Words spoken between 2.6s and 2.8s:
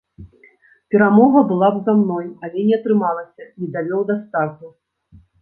не